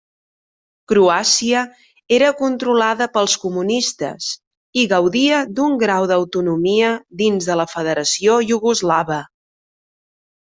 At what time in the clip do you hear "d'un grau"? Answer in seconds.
5.59-6.07